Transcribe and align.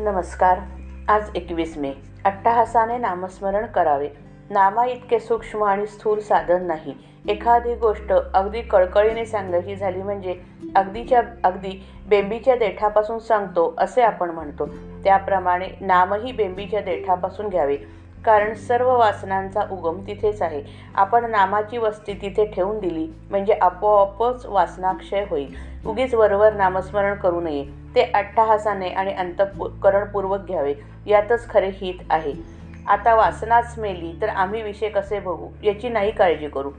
नमस्कार. 0.00 0.58
आज 1.08 1.30
एकवीस 1.34 1.78
मे. 1.78 1.92
अट्टहासाने 2.24 2.98
नामस्मरण 2.98 3.66
करावे. 3.66 4.08
नामा 4.50 4.84
इतके 4.84 5.18
सूक्ष्म 5.20 5.64
आणि 5.64 5.86
स्थूल 5.86 6.18
साधन 6.18 6.62
नाही. 6.62 6.94
एखादी 7.28 7.74
गोष्ट 7.74 8.12
अगदी 8.34 8.62
कळकळीने 8.62 9.24
सांगायची 9.24 9.76
झाली 9.76 10.02
म्हणजे 10.02 10.40
अगदीच्या 10.76 11.22
अगदी 11.44 11.86
बेंबीच्या 12.08 12.56
देठापासून 12.56 13.18
सांगतो 13.18 13.74
असे 13.78 14.02
आपण 14.02 14.30
म्हणतो. 14.30 14.66
त्याप्रमाणे 15.04 15.66
नामही 15.80 16.32
बेंबीच्या 16.32 16.80
देठापासून 16.80 17.48
घ्यावे. 17.48 17.76
कारण 18.24 18.54
सर्व 18.54 18.96
वासनांचा 18.96 19.60
उगम 19.70 20.00
तिथेच 20.06 20.42
आहे. 20.42 20.62
आपण 20.94 21.30
नामाची 21.30 21.78
वस्ती 21.78 22.12
तिथे 22.12 22.44
ठेवून 22.44 22.78
दिली 22.78 23.08
म्हणजे 23.30 23.52
आपोआपच 23.52 24.46
वासनाक्षय 24.46 25.24
होईल. 25.30 25.54
उगीच 25.86 26.14
वरवर 26.14 26.52
नामस्मरण 26.52 27.14
करू 27.14 27.40
नये. 27.40 27.64
ते 27.94 28.02
अट्टहासाने 28.14 28.88
आणि 28.88 29.12
अंतकरणपूर्वक 29.12 30.40
घ्यावे. 30.40 30.74
यातच 31.06 31.48
खरे 31.48 31.68
हित 31.68 31.94
आहे. 32.10 32.32
आता 32.88 33.14
वासनाच 33.14 33.74
मेली 33.78 34.18
तर 34.22 34.28
आम्ही 34.28 34.62
विषय 34.62 34.88
कसे 34.88 35.20
बघू? 35.20 35.48
याची 35.62 35.88
नाही 35.88 36.10
काळजी 36.10 36.48
करू. 36.48 36.70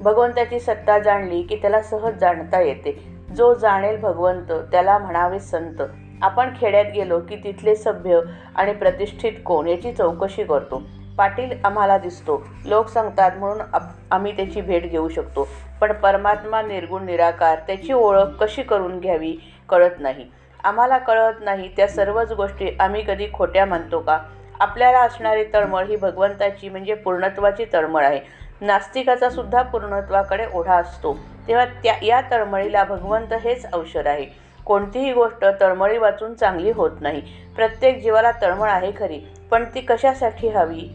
भगवंताची 0.00 0.60
सत्ता 0.60 0.98
जाणली 0.98 1.42
की 1.42 1.56
त्याला 1.56 1.82
सहज 1.82 2.14
जाणता 2.14 2.60
येते. 2.60 3.14
जो 3.36 3.54
जाणेल 3.54 4.00
भगवंत 4.00 4.52
त्याला 4.72 4.98
म्हणावे 4.98 5.38
संत. 5.38 5.82
आपण 6.22 6.50
खेड्यात 6.60 6.84
गेलो 6.94 7.20
की 7.20 7.36
तिथले 7.36 7.74
सभ्य 7.74 8.20
आणि 8.56 8.72
प्रतिष्ठित 8.72 9.32
कोण 9.44 9.66
याची 9.66 9.92
चौकशी 9.92 10.44
करतो. 10.44 10.82
पाटील 11.18 11.52
आम्हाला 11.64 11.98
दिसतो. 11.98 12.46
लोक 12.64 12.88
सांगतात 12.88 13.30
म्हणून 13.36 13.60
आप- 13.60 14.02
आम्ही 14.10 14.36
त्याची 14.36 14.60
भेट 14.60 14.90
घेऊ 14.90 15.08
शकतो. 15.08 15.48
पण 15.80 15.92
परमात्मा 15.92 16.62
निर्गुण 16.62 17.04
निराकार 17.04 17.58
त्याची 17.66 17.92
ओळख 17.92 18.22
कशी 18.22 18.62
करून 18.62 19.00
घ्यावी 19.00 19.36
कळत 19.68 19.90
नाही. 19.98 20.26
आम्हाला 20.64 20.98
कळत 20.98 21.34
नाही 21.40 21.68
त्या 21.76 21.86
सर्वच 21.86 22.32
गोष्टी 22.32 22.76
आम्ही 22.80 23.02
कधी 23.06 23.26
खोट्या 23.32 23.66
मानतो 23.66 24.00
का? 24.00 24.18
आपल्याला 24.60 25.00
असणारी 25.00 25.44
तळमळ 25.44 25.84
ही 25.84 25.96
भगवंताची 25.96 26.68
म्हणजे 26.68 26.94
पूर्णत्वाची 26.94 27.64
तळमळ 27.72 28.04
आहे. 28.04 28.20
नास्तिकाचा 28.60 29.30
सुद्धा 29.30 29.62
पूर्णत्वाकडे 29.62 30.46
ओढा 30.54 30.74
असतो. 30.74 31.18
तेव्हा 31.48 31.64
त्या 31.64 31.94
या 32.02 32.20
तळमळीला 32.30 32.84
भगवंत 32.84 33.32
हेच 33.32 33.66
औषध 33.72 34.06
आहे. 34.06 34.26
कोणतीही 34.66 35.12
गोष्ट 35.12 35.44
तळमळी 35.60 35.98
वाचून 35.98 36.34
चांगली 36.34 36.70
होत 36.70 36.90
नाही. 37.00 37.22
प्रत्येक 37.56 38.02
जीवाला 38.02 38.30
तळमळ 38.42 38.68
आहे 38.68 38.92
खरी 38.98 39.18
पण 39.50 39.64
ती 39.74 39.80
कशासाठी 39.80 40.48
हवी? 40.48 40.88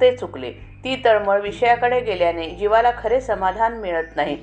ते 0.00 0.16
चुकले. 0.16 0.52
ती 0.84 1.02
तळमळ 1.04 1.40
विषयाकडे 1.40 2.00
गेल्याने 2.00 2.50
जीवाला 2.50 2.90
खरे 2.98 3.20
समाधान 3.20 3.76
मिळत 3.76 4.16
नाही. 4.16 4.36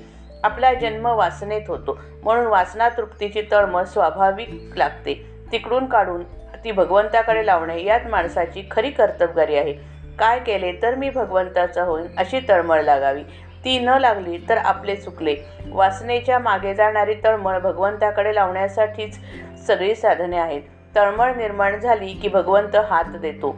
आपला 0.44 0.74
जन्म 0.74 1.06
वासनेत 1.06 1.62
होतो 1.68 1.98
म्हणून 2.22 2.46
वासना 2.46 2.88
तृप्तीची 2.88 3.42
तळमळ 3.52 3.84
स्वाभाविक 3.84 4.48
लागते. 4.76 5.14
तिकडून 5.52 5.86
काढून 5.86 6.22
ती 6.64 6.72
भगवंताकडे 6.72 7.46
लावणे 7.46 7.84
यात 7.84 8.00
माणसाची 8.10 8.68
खरी 8.70 8.90
कर्तबगारी 8.90 9.56
आहे. 9.56 9.72
काय 10.18 10.38
केले 10.38 10.72
तर 10.72 10.94
मी 10.94 11.10
भगवंताचा 11.10 11.82
होईन 11.82 12.06
अशी 12.18 12.40
तळमळ 12.48 12.82
लागावी. 12.82 13.22
ती 13.64 13.78
न 13.78 13.88
लागली 13.88 14.38
तर 14.48 14.56
आपले 14.56 14.96
चुकले. 14.96 15.36
वासनेच्या 15.68 16.38
मागे 16.38 16.74
जाणारी 16.74 17.14
तळमळ 17.24 17.58
भगवंताकडे 17.58 18.34
लावण्यासाठीच 18.34 19.18
सगळी 19.66 19.94
साधने 19.94 20.36
आहेत. 20.36 20.62
तळमळ 20.96 21.34
निर्माण 21.34 21.80
झाली 21.80 22.12
की 22.12 22.28
भगवंत 22.28 22.76
हात 22.76 23.04
देतो. 23.04 23.56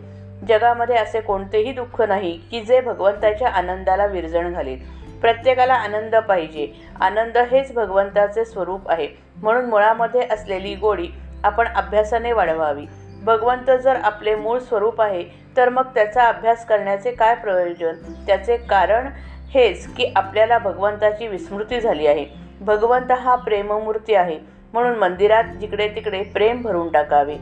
जगामध्ये 0.48 0.96
असे 0.96 1.20
कोणतेही 1.20 1.72
दुःख 1.72 2.02
नाही 2.02 2.40
की 2.50 2.60
जे 2.60 2.80
भगवंताच्या 2.80 3.48
आनंदाला 3.48 4.06
विरजण 4.06 4.52
घालेल. 4.52 5.00
प्रत्येकाला 5.20 5.74
आनंद 5.74 6.16
पाहिजे. 6.16 6.72
आनंद 7.00 7.36
हेच 7.36 7.74
भगवंताचे 7.74 8.44
स्वरूप 8.44 8.90
आहे. 8.90 9.08
म्हणून 9.36 9.64
मुळामध्ये 9.64 10.22
असलेली 10.30 10.74
गोडी 10.74 11.08
आपण 11.44 11.68
अभ्यासाने 11.68 12.32
वाढवावी. 12.32 12.86
भगवंत 13.22 13.70
जर 13.80 13.96
आपले 13.96 14.34
मूळ 14.34 14.58
स्वरूप 14.58 15.00
आहे 15.00 15.24
तर 15.56 15.68
मग 15.68 15.82
त्याचा 15.94 16.24
अभ्यास 16.24 16.66
करण्याचे 16.66 17.10
काय 17.10 17.34
प्रयोजन? 17.34 17.92
त्याचे 18.26 18.56
कारण 18.56 19.08
हेच 19.54 19.94
की 19.94 20.12
आपल्याला 20.16 20.58
भगवंताची 20.58 21.26
विस्मृती 21.26 21.80
झाली 21.80 22.06
आहे. 22.06 22.26
भगवंत 22.60 23.12
हा 23.12 23.34
प्रेममूर्ती 23.34 24.14
आहे. 24.14 24.38
म्हणून 24.72 24.98
मंदिरात 24.98 25.44
जिकडे 25.44 25.88
तिकडे 25.88 26.22
प्रेम 26.22 26.62
भरून 26.62 26.92
टाकावे. 26.92 27.36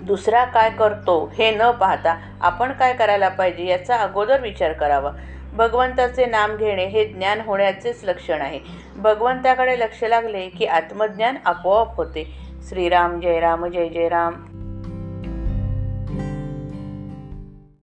दुसरा 0.00 0.44
काय 0.44 0.70
करतो 0.70 1.32
हे 1.38 1.50
न 1.50 1.70
पाहता 1.70 2.16
आपण 2.40 2.72
काय 2.72 2.94
करायला 2.94 3.28
पाहिजे 3.28 3.66
याचा 3.66 3.96
अगोदर 3.96 4.40
विचार 4.40 4.72
करावा. 4.72 5.12
भगवंताचे 5.52 6.26
नाम 6.26 6.56
घेणे 6.56 6.86
हे 6.86 7.04
ज्ञान 7.04 7.40
होण्याचेच 7.40 8.04
लक्षण 8.04 8.40
आहे. 8.40 8.60
भगवंताकडे 8.96 9.78
लक्ष 9.78 10.04
लागले 10.04 10.48
की 10.48 10.64
आत्मज्ञान 10.64 11.34
आपोआप 11.44 11.96
होते. 11.96 12.34
श्रीराम 12.68 13.20
जय 13.20 13.40
राम 13.40 13.66
जय 13.66 13.88
जय 13.88 14.08
राम. 14.08 14.57